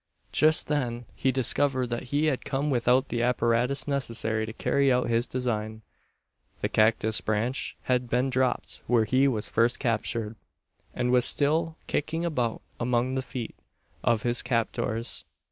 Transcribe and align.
Just 0.31 0.67
then 0.67 1.05
he 1.13 1.31
discovered 1.31 1.91
that 1.91 2.05
he 2.09 2.25
had 2.25 2.43
come 2.43 2.71
without 2.71 3.09
the 3.09 3.21
apparatus 3.21 3.87
necessary 3.87 4.47
to 4.47 4.51
carry 4.53 4.91
out 4.91 5.09
his 5.11 5.27
design. 5.27 5.83
The 6.61 6.69
cactus 6.69 7.21
branch 7.21 7.77
had 7.83 8.09
been 8.09 8.31
dropped 8.31 8.81
where 8.87 9.05
he 9.05 9.27
was 9.27 9.47
first 9.47 9.79
captured, 9.79 10.37
and 10.95 11.11
was 11.11 11.25
still 11.25 11.77
kicking 11.85 12.25
about 12.25 12.63
among 12.79 13.13
the 13.13 13.21
feet 13.21 13.53
of 14.03 14.23
his 14.23 14.41
captors. 14.41 15.23